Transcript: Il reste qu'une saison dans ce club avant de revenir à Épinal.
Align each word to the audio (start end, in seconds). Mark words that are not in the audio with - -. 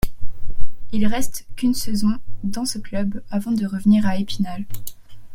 Il 0.93 1.05
reste 1.05 1.45
qu'une 1.55 1.75
saison 1.75 2.17
dans 2.43 2.65
ce 2.65 2.79
club 2.79 3.21
avant 3.29 3.51
de 3.51 3.67
revenir 3.67 4.07
à 4.07 4.17
Épinal. 4.17 4.65